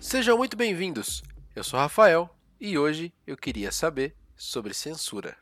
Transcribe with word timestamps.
Sejam 0.00 0.36
muito 0.36 0.56
bem-vindos. 0.56 1.24
Eu 1.56 1.64
sou 1.64 1.78
Rafael 1.78 2.30
e 2.60 2.78
hoje 2.78 3.12
eu 3.26 3.36
queria 3.36 3.72
saber 3.72 4.14
sobre 4.36 4.72
censura. 4.72 5.36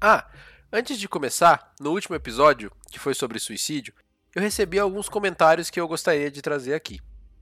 Ah, 0.00 0.30
antes 0.72 0.96
de 0.96 1.08
começar, 1.08 1.74
no 1.80 1.90
último 1.90 2.14
episódio, 2.14 2.70
que 2.88 3.00
foi 3.00 3.14
sobre 3.14 3.40
suicídio, 3.40 3.92
eu 4.32 4.40
recebi 4.40 4.78
alguns 4.78 5.08
comentários 5.08 5.70
que 5.70 5.80
eu 5.80 5.88
gostaria 5.88 6.30
de 6.30 6.40
trazer 6.40 6.74
aqui. 6.74 7.00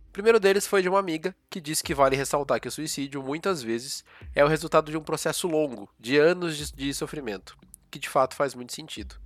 O 0.08 0.12
primeiro 0.12 0.40
deles 0.40 0.66
foi 0.66 0.80
de 0.80 0.88
uma 0.88 0.98
amiga 0.98 1.36
que 1.50 1.60
disse 1.60 1.84
que 1.84 1.94
vale 1.94 2.16
ressaltar 2.16 2.58
que 2.58 2.66
o 2.66 2.72
suicídio, 2.72 3.22
muitas 3.22 3.62
vezes, 3.62 4.02
é 4.34 4.42
o 4.42 4.48
resultado 4.48 4.90
de 4.90 4.96
um 4.96 5.04
processo 5.04 5.46
longo, 5.46 5.86
de 6.00 6.16
anos 6.16 6.56
de, 6.56 6.72
de 6.72 6.94
sofrimento, 6.94 7.58
que 7.90 7.98
de 7.98 8.08
fato 8.08 8.34
faz 8.34 8.54
muito 8.54 8.72
sentido. 8.72 9.16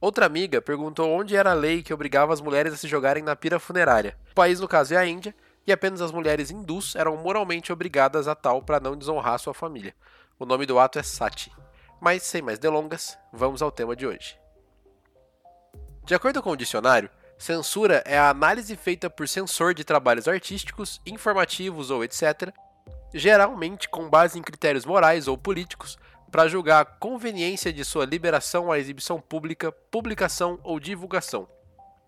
Outra 0.00 0.26
amiga 0.26 0.62
perguntou 0.62 1.10
onde 1.10 1.34
era 1.34 1.50
a 1.50 1.54
lei 1.54 1.82
que 1.82 1.92
obrigava 1.92 2.32
as 2.32 2.40
mulheres 2.40 2.72
a 2.72 2.76
se 2.76 2.86
jogarem 2.86 3.22
na 3.22 3.34
pira 3.34 3.58
funerária. 3.58 4.16
O 4.30 4.34
país, 4.34 4.60
no 4.60 4.68
caso, 4.68 4.94
é 4.94 4.96
a 4.96 5.04
Índia, 5.04 5.34
e 5.66 5.72
apenas 5.72 6.00
as 6.00 6.12
mulheres 6.12 6.50
hindus 6.50 6.96
eram 6.96 7.16
moralmente 7.16 7.72
obrigadas 7.72 8.26
a 8.26 8.34
tal 8.34 8.62
para 8.62 8.80
não 8.80 8.96
desonrar 8.96 9.38
sua 9.38 9.54
família. 9.54 9.94
O 10.38 10.44
nome 10.44 10.66
do 10.66 10.78
ato 10.78 10.98
é 10.98 11.02
Sati. 11.02 11.52
Mas, 12.00 12.24
sem 12.24 12.42
mais 12.42 12.58
delongas, 12.58 13.16
vamos 13.32 13.62
ao 13.62 13.70
tema 13.70 13.94
de 13.94 14.06
hoje. 14.06 14.36
De 16.04 16.14
acordo 16.14 16.42
com 16.42 16.50
o 16.50 16.56
dicionário, 16.56 17.08
censura 17.38 18.02
é 18.04 18.18
a 18.18 18.30
análise 18.30 18.74
feita 18.76 19.08
por 19.08 19.28
censor 19.28 19.72
de 19.72 19.84
trabalhos 19.84 20.26
artísticos, 20.26 21.00
informativos 21.06 21.90
ou 21.90 22.02
etc., 22.02 22.52
geralmente 23.14 23.88
com 23.88 24.08
base 24.08 24.38
em 24.38 24.42
critérios 24.42 24.84
morais 24.84 25.28
ou 25.28 25.38
políticos, 25.38 25.96
para 26.28 26.48
julgar 26.48 26.80
a 26.80 26.84
conveniência 26.84 27.72
de 27.72 27.84
sua 27.84 28.06
liberação 28.06 28.72
à 28.72 28.78
exibição 28.78 29.20
pública, 29.20 29.70
publicação 29.70 30.58
ou 30.64 30.80
divulgação. 30.80 31.46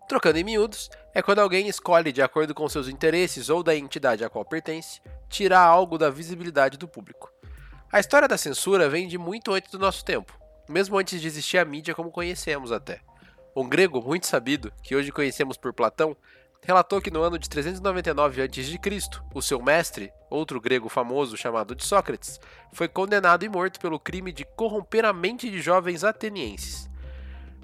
Trocando 0.09 0.39
em 0.39 0.43
miúdos, 0.43 0.89
é 1.15 1.21
quando 1.21 1.39
alguém 1.39 1.69
escolhe, 1.69 2.11
de 2.11 2.21
acordo 2.21 2.53
com 2.53 2.67
seus 2.67 2.89
interesses 2.89 3.49
ou 3.49 3.63
da 3.63 3.73
entidade 3.73 4.25
a 4.25 4.29
qual 4.29 4.43
pertence, 4.43 5.01
tirar 5.29 5.61
algo 5.61 5.97
da 5.97 6.09
visibilidade 6.09 6.77
do 6.77 6.89
público. 6.89 7.31
A 7.89 8.01
história 8.01 8.27
da 8.27 8.37
censura 8.37 8.89
vem 8.89 9.07
de 9.07 9.17
muito 9.17 9.53
antes 9.53 9.71
do 9.71 9.79
nosso 9.79 10.03
tempo, 10.03 10.37
mesmo 10.67 10.97
antes 10.97 11.21
de 11.21 11.25
existir 11.25 11.57
a 11.57 11.63
mídia 11.63 11.95
como 11.95 12.11
conhecemos 12.11 12.69
até. 12.69 12.99
Um 13.55 13.69
grego 13.69 14.01
muito 14.01 14.27
sabido, 14.27 14.73
que 14.83 14.93
hoje 14.93 15.09
conhecemos 15.09 15.55
por 15.55 15.71
Platão, 15.71 16.17
relatou 16.61 16.99
que 16.99 17.09
no 17.09 17.21
ano 17.21 17.39
de 17.39 17.49
399 17.49 18.41
a.C., 18.41 18.77
o 19.33 19.41
seu 19.41 19.61
mestre, 19.61 20.11
outro 20.29 20.59
grego 20.59 20.89
famoso 20.89 21.37
chamado 21.37 21.73
de 21.73 21.85
Sócrates, 21.85 22.41
foi 22.73 22.89
condenado 22.89 23.45
e 23.45 23.49
morto 23.49 23.79
pelo 23.79 23.97
crime 23.97 24.33
de 24.33 24.43
corromper 24.43 25.05
a 25.05 25.13
mente 25.13 25.49
de 25.49 25.61
jovens 25.61 26.03
atenienses. 26.03 26.89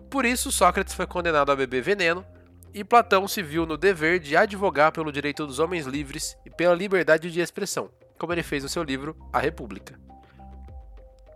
Por 0.09 0.23
isso, 0.23 0.53
Sócrates 0.53 0.93
foi 0.93 1.05
condenado 1.05 1.51
a 1.51 1.55
beber 1.55 1.81
veneno, 1.81 2.25
e 2.73 2.83
Platão 2.83 3.27
se 3.27 3.41
viu 3.43 3.65
no 3.65 3.77
dever 3.77 4.19
de 4.19 4.35
advogar 4.35 4.91
pelo 4.91 5.11
direito 5.11 5.45
dos 5.45 5.59
homens 5.59 5.85
livres 5.85 6.37
e 6.45 6.49
pela 6.49 6.75
liberdade 6.75 7.29
de 7.29 7.41
expressão, 7.41 7.89
como 8.17 8.33
ele 8.33 8.43
fez 8.43 8.63
no 8.63 8.69
seu 8.69 8.83
livro 8.83 9.15
A 9.31 9.39
República. 9.39 9.99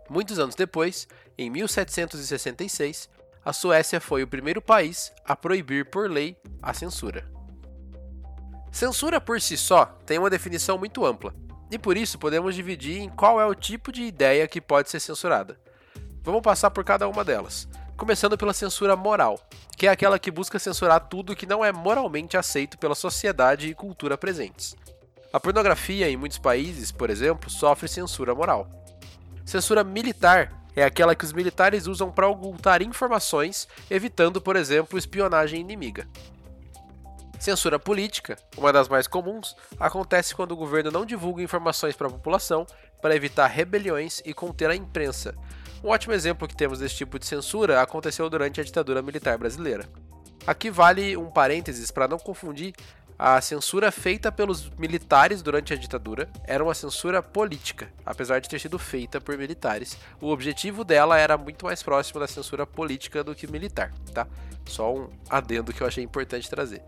Muitos 0.09 0.39
anos 0.39 0.56
depois, 0.56 1.08
em 1.38 1.50
1766, 1.50 3.09
a 3.44 3.52
Suécia 3.52 4.00
foi 4.00 4.23
o 4.23 4.28
primeiro 4.28 4.61
país 4.61 5.11
a 5.25 5.36
proibir 5.36 5.89
por 5.89 6.09
lei 6.09 6.38
a 6.61 6.73
censura. 6.73 7.30
Censura 8.72 9.19
por 9.19 9.41
si 9.41 9.58
só 9.58 9.86
tem 10.06 10.17
uma 10.17 10.30
definição 10.30 10.78
muito 10.78 11.06
ampla, 11.06 11.33
e 11.72 11.78
por 11.78 11.97
isso 11.97 12.19
podemos 12.19 12.56
dividir 12.56 13.02
em 13.02 13.09
qual 13.09 13.41
é 13.41 13.45
o 13.45 13.56
tipo 13.56 13.91
de 13.91 14.03
ideia 14.03 14.47
que 14.47 14.61
pode 14.61 14.89
ser 14.89 15.00
censurada. 15.00 15.59
Vamos 16.22 16.41
passar 16.41 16.72
por 16.72 16.83
cada 16.83 17.08
uma 17.08 17.23
delas 17.23 17.67
começando 17.97 18.38
pela 18.38 18.53
censura 18.53 18.95
moral, 18.95 19.39
que 19.77 19.88
é 19.88 19.89
aquela 19.89 20.19
que 20.19 20.31
busca 20.31 20.59
censurar 20.59 21.07
tudo 21.07 21.35
que 21.35 21.45
não 21.45 21.63
é 21.63 21.71
moralmente 21.71 22.38
aceito 22.38 22.77
pela 22.77 22.95
sociedade 22.95 23.69
e 23.69 23.75
cultura 23.75 24.17
presentes. 24.17 24.75
A 25.31 25.39
pornografia, 25.39 26.09
em 26.09 26.17
muitos 26.17 26.38
países, 26.38 26.91
por 26.91 27.09
exemplo, 27.09 27.49
sofre 27.49 27.88
censura 27.88 28.33
moral. 28.33 28.69
Censura 29.45 29.83
militar 29.83 30.51
é 30.75 30.84
aquela 30.84 31.16
que 31.16 31.23
os 31.23 31.34
militares 31.34 31.88
usam 31.88 32.11
para 32.11 32.28
ocultar 32.28 32.81
informações, 32.81 33.67
evitando, 33.89 34.41
por 34.41 34.55
exemplo, 34.55 34.97
espionagem 34.97 35.61
inimiga. 35.61 36.07
Censura 37.39 37.78
política, 37.78 38.38
uma 38.57 38.72
das 38.72 38.88
mais 38.88 39.07
comuns, 39.07 39.55
acontece 39.79 40.34
quando 40.34 40.53
o 40.53 40.57
governo 40.57 40.89
não 40.89 41.05
divulga 41.05 41.44
informações 41.44 41.95
para 41.95 42.07
a 42.07 42.11
população 42.11 42.66
para 43.01 43.16
evitar 43.16 43.47
rebeliões 43.47 44.22
e 44.25 44.34
conter 44.34 44.69
a 44.69 44.75
imprensa, 44.75 45.35
um 45.85 45.90
ótimo 45.90 46.13
exemplo 46.13 46.47
que 46.47 46.56
temos 46.56 46.79
desse 46.79 46.96
tipo 46.96 47.19
de 47.19 47.28
censura 47.28 47.79
aconteceu 47.79 48.28
durante 48.28 48.59
a 48.59 48.63
ditadura 48.63 49.03
militar 49.03 49.38
brasileira. 49.38 49.88
Aqui 50.47 50.72
vale 50.72 51.16
um 51.16 51.29
parênteses 51.29 51.91
para 51.91 52.07
não 52.07 52.18
confundir 52.18 52.73
a 53.18 53.40
censura 53.40 53.91
feita 53.91 54.31
pelos 54.31 54.69
militares 54.72 55.44
durante 55.44 55.73
a 55.73 55.78
ditadura 55.78 56.28
era 56.44 56.63
uma 56.63 56.73
censura 56.73 57.22
política, 57.22 57.88
apesar 58.03 58.40
de 58.40 58.50
ter 58.50 58.59
sido 58.59 58.79
feita 58.79 59.22
por 59.22 59.38
militares. 59.38 59.96
O 60.19 60.31
objetivo 60.31 60.84
dela 60.84 61.18
era 61.19 61.38
muito 61.38 61.66
mais 61.66 61.84
próximo 61.84 62.19
da 62.19 62.28
censura 62.28 62.66
política 62.66 63.23
do 63.23 63.35
que 63.35 63.47
militar, 63.47 63.94
tá? 64.12 64.28
Só 64.66 64.94
um 64.94 65.09
adendo 65.29 65.72
que 65.72 65.81
eu 65.81 65.88
achei 65.88 66.03
importante 66.03 66.50
trazer. 66.50 66.81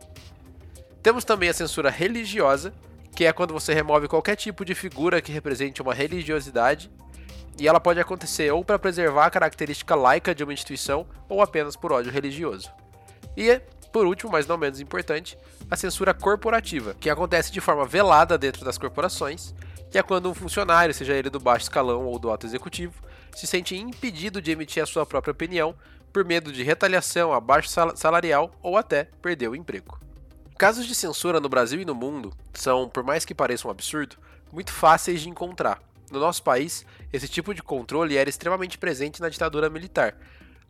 Temos 1.03 1.24
também 1.24 1.50
a 1.50 1.53
censura 1.53 1.90
religiosa, 1.90 2.74
que 3.16 3.25
é 3.25 3.31
quando 3.31 3.53
você 3.53 3.74
remove 3.74 4.08
qualquer 4.08 4.35
tipo 4.35 4.66
de 4.66 4.75
figura 4.75 5.22
que 5.22 5.31
represente 5.31 5.81
uma 5.81 5.94
religiosidade 5.94 6.91
e 7.59 7.68
ela 7.68 7.79
pode 7.79 8.00
acontecer 8.00 8.51
ou 8.51 8.63
para 8.63 8.79
preservar 8.79 9.25
a 9.25 9.31
característica 9.31 9.95
laica 9.95 10.34
de 10.34 10.44
uma 10.44 10.53
instituição 10.53 11.07
ou 11.28 11.41
apenas 11.41 11.75
por 11.75 11.91
ódio 11.91 12.12
religioso. 12.12 12.72
E, 13.35 13.62
por 13.91 14.06
último, 14.06 14.31
mas 14.31 14.47
não 14.47 14.57
menos 14.57 14.79
importante, 14.79 15.38
a 15.69 15.75
censura 15.75 16.13
corporativa, 16.13 16.96
que 17.00 17.09
acontece 17.09 17.51
de 17.51 17.62
forma 17.62 17.85
velada 17.85 18.38
dentro 18.38 18.63
das 18.63 18.78
corporações, 18.78 19.53
que 19.90 19.97
é 19.97 20.03
quando 20.03 20.29
um 20.29 20.34
funcionário, 20.34 20.94
seja 20.94 21.13
ele 21.13 21.29
do 21.29 21.40
baixo 21.40 21.63
escalão 21.63 22.06
ou 22.06 22.19
do 22.19 22.29
alto 22.29 22.46
executivo, 22.46 23.01
se 23.35 23.47
sente 23.47 23.75
impedido 23.75 24.41
de 24.41 24.51
emitir 24.51 24.84
a 24.84 24.85
sua 24.85 25.06
própria 25.06 25.31
opinião 25.31 25.75
por 26.12 26.25
medo 26.25 26.51
de 26.51 26.63
retaliação, 26.63 27.34
abaixo 27.34 27.69
salarial 27.96 28.51
ou 28.62 28.78
até 28.78 29.06
perder 29.22 29.47
o 29.50 29.56
emprego. 29.56 30.00
Casos 30.57 30.88
de 30.88 30.96
censura 30.96 31.40
no 31.40 31.50
Brasil 31.50 31.79
e 31.79 31.85
no 31.85 31.94
mundo 31.94 32.34
são, 32.53 32.90
por 32.90 33.03
mais 33.03 33.23
que 33.23 33.35
pareça 33.35 33.67
um 33.67 33.72
absurdo, 33.72 34.16
muito 34.51 34.72
fáceis 34.72 35.22
de 35.22 35.29
encontrar, 35.29 35.79
no 36.12 36.19
nosso 36.19 36.44
país, 36.44 36.85
esse 37.12 37.28
tipo 37.28 37.53
de 37.53 37.62
controle 37.62 38.18
era 38.18 38.29
extremamente 38.29 38.78
presente 38.78 39.22
na 39.22 39.29
ditadura 39.29 39.69
militar, 39.69 40.16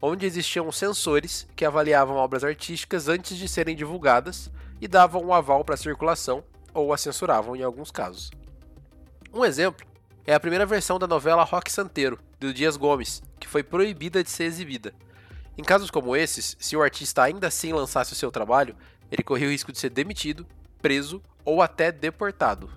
onde 0.01 0.25
existiam 0.25 0.71
sensores 0.71 1.47
que 1.55 1.65
avaliavam 1.65 2.15
obras 2.15 2.43
artísticas 2.43 3.07
antes 3.07 3.37
de 3.37 3.47
serem 3.47 3.75
divulgadas 3.75 4.51
e 4.81 4.87
davam 4.87 5.23
um 5.23 5.33
aval 5.33 5.63
para 5.63 5.75
a 5.75 5.77
circulação 5.77 6.43
ou 6.73 6.93
a 6.93 6.97
censuravam 6.97 7.55
em 7.55 7.63
alguns 7.63 7.91
casos. 7.91 8.31
Um 9.33 9.43
exemplo 9.43 9.85
é 10.25 10.33
a 10.33 10.39
primeira 10.39 10.65
versão 10.65 10.99
da 10.99 11.07
novela 11.07 11.43
Rock 11.43 11.71
Santeiro, 11.71 12.19
do 12.39 12.53
Dias 12.53 12.77
Gomes, 12.77 13.23
que 13.39 13.47
foi 13.47 13.63
proibida 13.63 14.23
de 14.23 14.29
ser 14.29 14.43
exibida. 14.43 14.93
Em 15.57 15.63
casos 15.63 15.89
como 15.89 16.15
esses, 16.15 16.55
se 16.59 16.75
o 16.75 16.83
artista 16.83 17.23
ainda 17.23 17.47
assim 17.47 17.73
lançasse 17.73 18.13
o 18.13 18.15
seu 18.15 18.29
trabalho, 18.29 18.75
ele 19.11 19.23
corria 19.23 19.47
o 19.47 19.51
risco 19.51 19.71
de 19.71 19.79
ser 19.79 19.89
demitido, 19.89 20.45
preso 20.81 21.21
ou 21.43 21.61
até 21.61 21.91
deportado. 21.91 22.69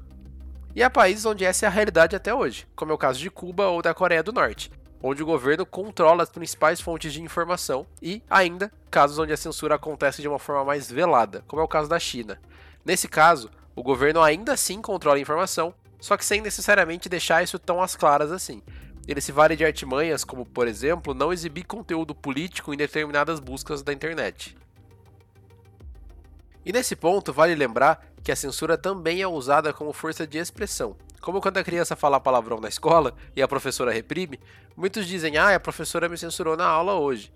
E 0.74 0.82
há 0.84 0.88
países 0.88 1.26
onde 1.26 1.44
essa 1.44 1.66
é 1.66 1.68
a 1.68 1.70
realidade 1.70 2.14
até 2.14 2.32
hoje, 2.32 2.66
como 2.76 2.92
é 2.92 2.94
o 2.94 2.98
caso 2.98 3.18
de 3.18 3.28
Cuba 3.28 3.66
ou 3.66 3.82
da 3.82 3.92
Coreia 3.92 4.22
do 4.22 4.32
Norte, 4.32 4.70
onde 5.02 5.20
o 5.20 5.26
governo 5.26 5.66
controla 5.66 6.22
as 6.22 6.30
principais 6.30 6.80
fontes 6.80 7.12
de 7.12 7.20
informação, 7.20 7.84
e, 8.00 8.22
ainda, 8.30 8.70
casos 8.88 9.18
onde 9.18 9.32
a 9.32 9.36
censura 9.36 9.74
acontece 9.74 10.22
de 10.22 10.28
uma 10.28 10.38
forma 10.38 10.64
mais 10.64 10.88
velada, 10.88 11.42
como 11.48 11.60
é 11.60 11.64
o 11.64 11.68
caso 11.68 11.88
da 11.88 11.98
China. 11.98 12.40
Nesse 12.84 13.08
caso, 13.08 13.50
o 13.74 13.82
governo 13.82 14.22
ainda 14.22 14.52
assim 14.52 14.80
controla 14.80 15.16
a 15.16 15.20
informação, 15.20 15.74
só 15.98 16.16
que 16.16 16.24
sem 16.24 16.40
necessariamente 16.40 17.08
deixar 17.08 17.42
isso 17.42 17.58
tão 17.58 17.82
às 17.82 17.96
claras 17.96 18.30
assim. 18.30 18.62
Ele 19.08 19.20
se 19.20 19.32
vale 19.32 19.56
de 19.56 19.64
artimanhas, 19.64 20.22
como, 20.22 20.46
por 20.46 20.68
exemplo, 20.68 21.14
não 21.14 21.32
exibir 21.32 21.64
conteúdo 21.64 22.14
político 22.14 22.72
em 22.72 22.76
determinadas 22.76 23.40
buscas 23.40 23.82
da 23.82 23.92
internet. 23.92 24.56
E 26.64 26.72
nesse 26.72 26.94
ponto, 26.94 27.32
vale 27.32 27.54
lembrar 27.54 28.09
que 28.22 28.32
a 28.32 28.36
censura 28.36 28.76
também 28.76 29.22
é 29.22 29.26
usada 29.26 29.72
como 29.72 29.92
força 29.92 30.26
de 30.26 30.38
expressão. 30.38 30.96
Como 31.20 31.40
quando 31.40 31.58
a 31.58 31.64
criança 31.64 31.94
fala 31.94 32.20
palavrão 32.20 32.60
na 32.60 32.68
escola 32.68 33.14
e 33.36 33.42
a 33.42 33.48
professora 33.48 33.92
reprime, 33.92 34.40
muitos 34.76 35.06
dizem: 35.06 35.36
ah, 35.36 35.54
a 35.54 35.60
professora 35.60 36.08
me 36.08 36.16
censurou 36.16 36.56
na 36.56 36.66
aula 36.66 36.94
hoje. 36.94 37.32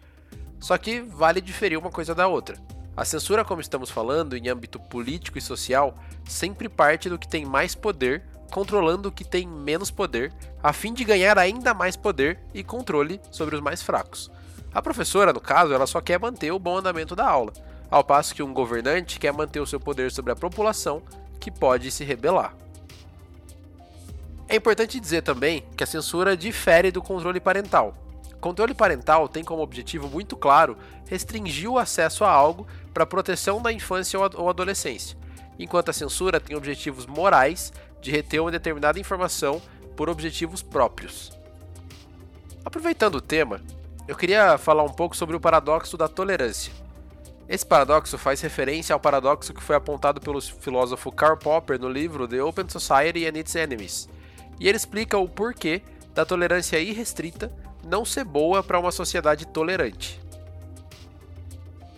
Só 0.59 0.79
que 0.79 1.01
vale 1.01 1.41
diferir 1.41 1.79
uma 1.79 1.91
coisa 1.91 2.15
da 2.15 2.27
outra. 2.27 2.57
A 2.97 3.05
censura, 3.05 3.45
como 3.45 3.61
estamos 3.61 3.91
falando, 3.91 4.37
em 4.37 4.49
âmbito 4.49 4.79
político 4.79 5.37
e 5.37 5.43
social, 5.43 5.95
sempre 6.25 6.69
parte 6.69 7.09
do 7.09 7.19
que 7.19 7.29
tem 7.29 7.45
mais 7.45 7.75
poder, 7.75 8.23
controlando 8.51 9.09
o 9.09 9.13
que 9.13 9.25
tem 9.25 9.47
menos 9.47 9.91
poder, 9.91 10.33
a 10.63 10.73
fim 10.73 10.95
de 10.95 11.05
ganhar 11.05 11.39
ainda 11.39 11.75
mais 11.75 11.97
poder 11.97 12.39
e 12.55 12.63
controle 12.63 13.21
sobre 13.31 13.57
os 13.57 13.61
mais 13.61 13.83
fracos. 13.83 14.31
A 14.73 14.81
professora, 14.81 15.33
no 15.33 15.41
caso, 15.41 15.73
ela 15.75 15.87
só 15.87 16.01
quer 16.01 16.21
manter 16.21 16.53
o 16.53 16.59
bom 16.59 16.79
andamento 16.79 17.17
da 17.17 17.29
aula 17.29 17.53
ao 17.91 18.05
passo 18.05 18.35
que 18.35 18.43
um 18.43 18.53
governante 18.53 19.19
quer 19.19 19.33
manter 19.33 19.61
o 19.61 19.67
seu 19.67 19.79
poder 19.79 20.11
sobre 20.11 20.33
a 20.33 20.37
população, 20.37 21.03
que 21.41 21.51
pode 21.51 21.91
se 21.91 22.05
rebelar. 22.05 22.55
É 24.49 24.57
importante 24.57 25.01
dizer 25.01 25.23
também 25.23 25.65
que 25.77 25.85
a 25.85 25.87
censura 25.87 26.37
difere 26.37 26.91
do 26.91 27.03
controle 27.03 27.41
parental. 27.41 27.95
O 28.33 28.37
controle 28.37 28.75
parental 28.75 29.29
tem 29.29 29.43
como 29.43 29.63
objetivo 29.63 30.09
muito 30.09 30.37
claro 30.37 30.77
restringir 31.07 31.71
o 31.71 31.79
acesso 31.79 32.25
a 32.25 32.31
algo 32.31 32.67
para 32.93 33.07
proteção 33.07 33.61
da 33.61 33.73
infância 33.73 34.19
ou 34.19 34.49
adolescência, 34.49 35.17
enquanto 35.59 35.89
a 35.89 35.95
censura 35.95 36.41
tem 36.41 36.57
objetivos 36.57 37.07
morais 37.07 37.73
de 38.01 38.11
reter 38.11 38.41
uma 38.41 38.51
determinada 38.51 39.01
informação 39.01 39.61
por 39.97 40.11
objetivos 40.11 40.63
próprios. 40.63 41.33
Aproveitando 42.65 43.17
o 43.17 43.21
tema, 43.21 43.61
eu 44.07 44.15
queria 44.15 44.59
falar 44.59 44.83
um 44.83 44.93
pouco 44.93 45.17
sobre 45.17 45.35
o 45.37 45.41
paradoxo 45.41 45.97
da 45.97 46.09
tolerância. 46.09 46.73
Esse 47.49 47.65
paradoxo 47.65 48.17
faz 48.17 48.41
referência 48.41 48.95
ao 48.95 49.01
paradoxo 49.01 49.53
que 49.53 49.63
foi 49.63 49.77
apontado 49.77 50.21
pelo 50.21 50.41
filósofo 50.41 51.13
Karl 51.13 51.37
Popper 51.37 51.79
no 51.79 51.89
livro 51.89 52.27
The 52.27 52.43
Open 52.43 52.69
Society 52.69 53.27
and 53.27 53.39
Its 53.39 53.55
Enemies, 53.55 54.09
e 54.59 54.67
ele 54.67 54.77
explica 54.77 55.19
o 55.19 55.29
porquê 55.29 55.83
da 56.15 56.25
tolerância 56.25 56.79
irrestrita 56.79 57.53
não 57.85 58.05
ser 58.05 58.25
boa 58.25 58.63
para 58.63 58.79
uma 58.79 58.93
sociedade 58.93 59.47
tolerante. 59.47 60.21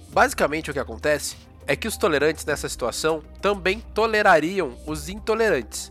Basicamente, 0.08 0.70
o 0.70 0.72
que 0.72 0.81
acontece 0.81 1.37
é 1.66 1.76
que 1.76 1.87
os 1.87 1.96
tolerantes 1.96 2.44
nessa 2.44 2.69
situação 2.69 3.22
também 3.40 3.81
tolerariam 3.94 4.76
os 4.87 5.08
intolerantes. 5.08 5.90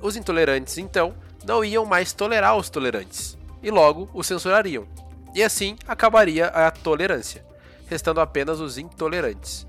Os 0.00 0.16
intolerantes, 0.16 0.78
então, 0.78 1.14
não 1.44 1.64
iam 1.64 1.84
mais 1.84 2.12
tolerar 2.12 2.56
os 2.56 2.68
tolerantes, 2.68 3.36
e 3.62 3.70
logo 3.70 4.08
os 4.12 4.26
censurariam. 4.26 4.86
E 5.34 5.42
assim 5.42 5.76
acabaria 5.88 6.48
a 6.48 6.70
tolerância, 6.70 7.44
restando 7.86 8.20
apenas 8.20 8.60
os 8.60 8.78
intolerantes. 8.78 9.66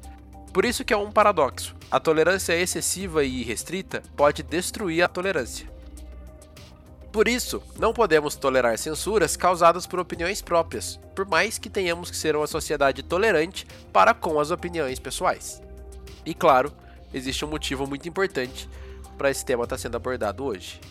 Por 0.54 0.66
isso 0.66 0.86
que 0.86 0.94
é 0.94 0.98
um 0.98 1.12
paradoxo. 1.12 1.76
A 1.90 2.00
tolerância 2.00 2.56
excessiva 2.56 3.24
e 3.24 3.42
irrestrita 3.42 4.04
pode 4.16 4.44
destruir 4.44 5.02
a 5.04 5.08
tolerância. 5.08 5.68
Por 7.12 7.28
isso, 7.28 7.62
não 7.78 7.94
podemos 7.94 8.36
tolerar 8.36 8.78
censuras 8.78 9.38
causadas 9.38 9.86
por 9.86 10.00
opiniões 10.00 10.42
próprias, 10.42 11.00
por 11.16 11.28
mais 11.28 11.60
que 11.60 11.70
tenhamos 11.70 12.10
que 12.10 12.18
ser 12.18 12.36
uma 12.36 12.48
sociedade 12.48 13.04
tolerante 13.04 13.68
para 13.92 14.14
com 14.14 14.40
as 14.40 14.50
opiniões 14.50 14.98
pessoais. 15.00 15.62
E 16.26 16.34
claro, 16.34 16.74
existe 17.14 17.46
um 17.46 17.50
motivo 17.50 17.86
muito 17.86 18.10
importante 18.10 18.68
para 19.18 19.30
esse 19.30 19.46
tema 19.46 19.64
estar 19.64 19.78
sendo 19.78 19.96
abordado 19.96 20.44
hoje. 20.44 20.82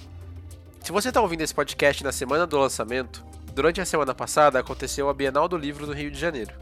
Se 0.82 0.92
você 0.92 1.08
está 1.08 1.20
ouvindo 1.20 1.40
esse 1.42 1.54
podcast 1.54 2.02
na 2.02 2.12
semana 2.12 2.46
do 2.46 2.58
lançamento, 2.58 3.24
durante 3.52 3.80
a 3.80 3.84
semana 3.84 4.14
passada 4.14 4.58
aconteceu 4.58 5.08
a 5.08 5.14
Bienal 5.14 5.48
do 5.48 5.56
Livro 5.56 5.86
no 5.86 5.92
Rio 5.92 6.10
de 6.10 6.18
Janeiro. 6.18 6.52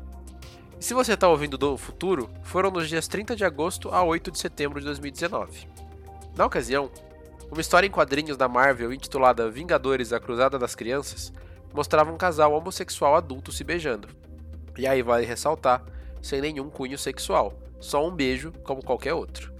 E 0.81 0.83
se 0.83 0.95
você 0.95 1.13
está 1.13 1.29
ouvindo 1.29 1.59
do 1.59 1.77
futuro, 1.77 2.31
foram 2.43 2.71
nos 2.71 2.89
dias 2.89 3.07
30 3.07 3.37
de 3.37 3.45
agosto 3.45 3.91
a 3.91 4.03
8 4.03 4.31
de 4.31 4.39
setembro 4.39 4.81
de 4.81 4.87
2019. 4.87 5.69
Na 6.35 6.47
ocasião, 6.47 6.91
uma 7.51 7.61
história 7.61 7.87
em 7.87 7.91
quadrinhos 7.91 8.39
da 8.39 8.49
Marvel 8.49 8.91
intitulada 8.91 9.51
Vingadores 9.51 10.11
A 10.11 10.19
Cruzada 10.19 10.59
das 10.59 10.75
Crianças 10.75 11.35
mostrava 11.75 12.11
um 12.11 12.17
casal 12.17 12.55
homossexual 12.55 13.15
adulto 13.15 13.53
se 13.53 13.63
beijando. 13.63 14.09
E 14.79 14.87
aí 14.87 15.03
vale 15.03 15.27
ressaltar, 15.27 15.85
sem 16.23 16.41
nenhum 16.41 16.71
cunho 16.71 16.97
sexual, 16.97 17.53
só 17.79 18.09
um 18.09 18.11
beijo 18.11 18.51
como 18.65 18.83
qualquer 18.83 19.13
outro. 19.13 19.53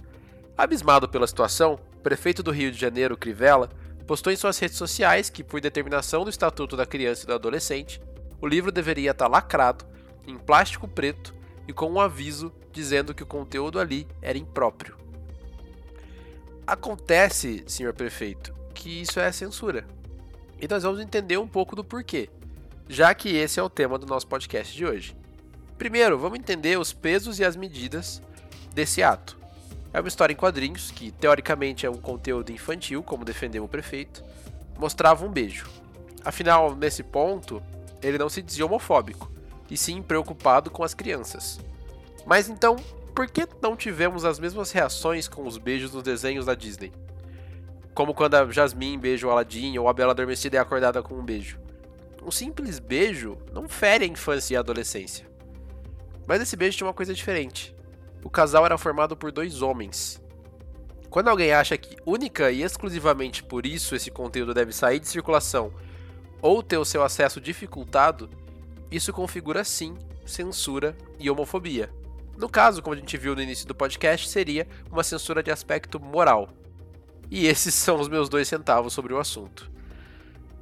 Abismado 0.57 1.07
pela 1.07 1.27
situação, 1.27 1.77
o 1.97 2.01
prefeito 2.01 2.41
do 2.41 2.49
Rio 2.49 2.71
de 2.71 2.79
Janeiro, 2.79 3.15
Crivella, 3.15 3.69
postou 4.07 4.33
em 4.33 4.35
suas 4.35 4.57
redes 4.57 4.77
sociais 4.77 5.29
que, 5.29 5.43
por 5.43 5.61
determinação 5.61 6.23
do 6.23 6.31
Estatuto 6.31 6.75
da 6.75 6.85
Criança 6.85 7.25
e 7.25 7.27
do 7.27 7.35
Adolescente, 7.35 8.01
o 8.41 8.47
livro 8.47 8.71
deveria 8.71 9.11
estar 9.11 9.27
lacrado, 9.27 9.85
em 10.25 10.37
plástico 10.37 10.87
preto 10.87 11.33
e 11.67 11.73
com 11.73 11.91
um 11.91 11.99
aviso 11.99 12.51
dizendo 12.71 13.13
que 13.13 13.23
o 13.23 13.27
conteúdo 13.27 13.79
ali 13.79 14.07
era 14.21 14.37
impróprio. 14.37 14.97
Acontece, 16.65 17.63
senhor 17.67 17.93
prefeito, 17.93 18.53
que 18.73 19.01
isso 19.01 19.19
é 19.19 19.31
censura. 19.31 19.85
E 20.59 20.67
nós 20.67 20.83
vamos 20.83 21.01
entender 21.01 21.37
um 21.37 21.47
pouco 21.47 21.75
do 21.75 21.83
porquê, 21.83 22.29
já 22.87 23.13
que 23.13 23.35
esse 23.35 23.59
é 23.59 23.63
o 23.63 23.69
tema 23.69 23.97
do 23.97 24.05
nosso 24.05 24.27
podcast 24.27 24.75
de 24.75 24.85
hoje. 24.85 25.15
Primeiro, 25.77 26.17
vamos 26.17 26.39
entender 26.39 26.77
os 26.77 26.93
pesos 26.93 27.39
e 27.39 27.43
as 27.43 27.55
medidas 27.55 28.21
desse 28.73 29.01
ato. 29.01 29.37
É 29.93 29.99
uma 29.99 30.07
história 30.07 30.33
em 30.33 30.37
quadrinhos, 30.37 30.91
que 30.91 31.11
teoricamente 31.11 31.85
é 31.85 31.89
um 31.89 31.97
conteúdo 31.97 32.51
infantil, 32.51 33.03
como 33.03 33.25
defendeu 33.25 33.63
o 33.63 33.67
prefeito, 33.67 34.23
mostrava 34.77 35.25
um 35.25 35.31
beijo. 35.31 35.67
Afinal, 36.23 36.75
nesse 36.75 37.03
ponto, 37.03 37.61
ele 38.01 38.17
não 38.17 38.29
se 38.29 38.41
dizia 38.41 38.65
homofóbico, 38.65 39.29
e 39.71 39.77
sim 39.77 40.01
preocupado 40.01 40.69
com 40.69 40.83
as 40.83 40.93
crianças. 40.93 41.57
Mas 42.25 42.49
então, 42.49 42.75
por 43.15 43.27
que 43.27 43.47
não 43.61 43.75
tivemos 43.75 44.25
as 44.25 44.37
mesmas 44.37 44.69
reações 44.71 45.29
com 45.29 45.47
os 45.47 45.57
beijos 45.57 45.93
nos 45.93 46.03
desenhos 46.03 46.45
da 46.45 46.53
Disney? 46.53 46.91
Como 47.93 48.13
quando 48.13 48.35
a 48.35 48.51
Jasmine 48.51 48.97
beija 48.97 49.25
o 49.25 49.31
Aladdin 49.31 49.77
ou 49.77 49.87
a 49.87 49.93
Bela 49.93 50.11
Adormecida 50.11 50.57
é 50.57 50.59
acordada 50.59 51.01
com 51.01 51.15
um 51.15 51.23
beijo. 51.23 51.57
Um 52.23 52.29
simples 52.29 52.79
beijo 52.79 53.37
não 53.53 53.67
fere 53.67 54.03
a 54.03 54.07
infância 54.07 54.53
e 54.53 54.57
a 54.57 54.59
adolescência. 54.59 55.25
Mas 56.27 56.41
esse 56.41 56.55
beijo 56.55 56.77
tinha 56.77 56.87
uma 56.87 56.93
coisa 56.93 57.13
diferente. 57.13 57.73
O 58.23 58.29
casal 58.29 58.65
era 58.65 58.77
formado 58.77 59.15
por 59.15 59.31
dois 59.31 59.61
homens. 59.61 60.21
Quando 61.09 61.29
alguém 61.29 61.51
acha 61.53 61.77
que 61.77 61.97
única 62.05 62.51
e 62.51 62.61
exclusivamente 62.61 63.43
por 63.43 63.65
isso 63.65 63.95
esse 63.95 64.11
conteúdo 64.11 64.53
deve 64.53 64.71
sair 64.71 64.99
de 64.99 65.07
circulação 65.07 65.73
ou 66.41 66.61
ter 66.61 66.77
o 66.77 66.85
seu 66.85 67.03
acesso 67.03 67.41
dificultado, 67.41 68.29
isso 68.91 69.13
configura 69.13 69.63
sim 69.63 69.97
censura 70.25 70.95
e 71.19 71.29
homofobia. 71.29 71.89
No 72.37 72.49
caso, 72.49 72.81
como 72.81 72.95
a 72.95 72.97
gente 72.97 73.17
viu 73.17 73.35
no 73.35 73.41
início 73.41 73.67
do 73.67 73.75
podcast, 73.75 74.27
seria 74.27 74.67
uma 74.91 75.03
censura 75.03 75.43
de 75.43 75.51
aspecto 75.51 75.99
moral. 75.99 76.49
E 77.29 77.47
esses 77.47 77.73
são 77.73 77.99
os 77.99 78.09
meus 78.09 78.29
dois 78.29 78.47
centavos 78.47 78.93
sobre 78.93 79.13
o 79.13 79.19
assunto. 79.19 79.71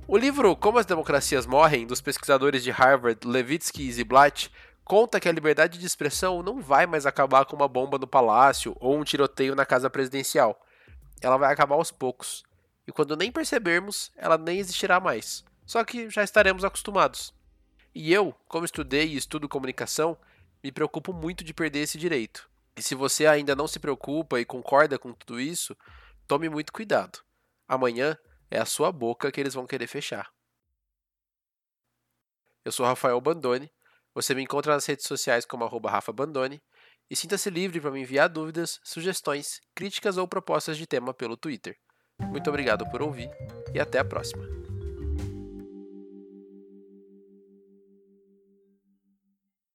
O 0.07 0.17
livro 0.17 0.55
Como 0.55 0.77
as 0.77 0.85
Democracias 0.85 1.45
Morrem, 1.45 1.85
dos 1.85 2.01
pesquisadores 2.01 2.63
de 2.63 2.71
Harvard, 2.71 3.27
Levitsky 3.27 3.87
e 3.87 3.91
Ziblatt, 3.91 4.51
conta 4.83 5.19
que 5.19 5.29
a 5.29 5.31
liberdade 5.31 5.77
de 5.77 5.85
expressão 5.85 6.41
não 6.41 6.59
vai 6.59 6.87
mais 6.87 7.05
acabar 7.05 7.45
com 7.45 7.55
uma 7.55 7.67
bomba 7.67 7.97
no 7.97 8.07
palácio 8.07 8.75
ou 8.79 8.97
um 8.97 9.03
tiroteio 9.03 9.55
na 9.55 9.65
casa 9.65 9.89
presidencial. 9.89 10.59
Ela 11.21 11.37
vai 11.37 11.53
acabar 11.53 11.75
aos 11.75 11.91
poucos. 11.91 12.43
E 12.87 12.91
quando 12.91 13.15
nem 13.15 13.31
percebermos, 13.31 14.11
ela 14.17 14.37
nem 14.37 14.57
existirá 14.57 14.99
mais. 14.99 15.43
Só 15.65 15.83
que 15.83 16.09
já 16.09 16.23
estaremos 16.23 16.63
acostumados. 16.63 17.31
E 17.93 18.13
eu, 18.13 18.33
como 18.47 18.65
estudei 18.65 19.07
e 19.07 19.17
estudo 19.17 19.49
comunicação, 19.49 20.17
me 20.63 20.71
preocupo 20.71 21.13
muito 21.13 21.43
de 21.43 21.53
perder 21.53 21.79
esse 21.79 21.97
direito. 21.97 22.49
E 22.75 22.81
se 22.81 22.95
você 22.95 23.25
ainda 23.25 23.55
não 23.55 23.67
se 23.67 23.79
preocupa 23.79 24.39
e 24.39 24.45
concorda 24.45 24.97
com 24.97 25.11
tudo 25.13 25.39
isso, 25.39 25.75
tome 26.27 26.49
muito 26.49 26.71
cuidado. 26.71 27.19
Amanhã 27.67 28.17
é 28.49 28.59
a 28.59 28.65
sua 28.65 28.91
boca 28.91 29.31
que 29.31 29.39
eles 29.39 29.53
vão 29.53 29.67
querer 29.67 29.87
fechar. 29.87 30.29
Eu 32.63 32.71
sou 32.71 32.85
Rafael 32.85 33.19
Bandone. 33.19 33.71
Você 34.13 34.33
me 34.33 34.43
encontra 34.43 34.73
nas 34.73 34.85
redes 34.85 35.05
sociais 35.05 35.45
como 35.45 35.63
arroba 35.63 35.89
Rafa 35.89 36.11
Bandone 36.11 36.61
e 37.09 37.15
sinta-se 37.15 37.49
livre 37.49 37.81
para 37.81 37.91
me 37.91 38.01
enviar 38.01 38.29
dúvidas, 38.29 38.79
sugestões, 38.83 39.61
críticas 39.73 40.17
ou 40.17 40.27
propostas 40.27 40.77
de 40.77 40.85
tema 40.85 41.13
pelo 41.13 41.37
Twitter. 41.37 41.77
Muito 42.19 42.49
obrigado 42.49 42.89
por 42.89 43.01
ouvir 43.01 43.29
e 43.73 43.79
até 43.79 43.99
a 43.99 44.05
próxima. 44.05 44.68